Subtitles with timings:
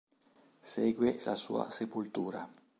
[0.71, 2.41] Segue la sua sepoltura.